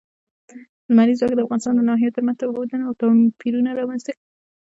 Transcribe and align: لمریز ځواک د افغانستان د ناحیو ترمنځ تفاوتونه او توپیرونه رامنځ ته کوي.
لمریز 0.89 1.17
ځواک 1.19 1.33
د 1.35 1.39
افغانستان 1.45 1.73
د 1.75 1.81
ناحیو 1.89 2.15
ترمنځ 2.15 2.37
تفاوتونه 2.37 2.83
او 2.85 2.93
توپیرونه 3.01 3.69
رامنځ 3.79 4.01
ته 4.05 4.11
کوي. 4.15 4.23